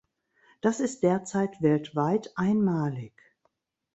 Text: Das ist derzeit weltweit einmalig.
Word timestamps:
Das 0.61 0.79
ist 0.79 1.03
derzeit 1.03 1.61
weltweit 1.61 2.35
einmalig. 2.35 3.13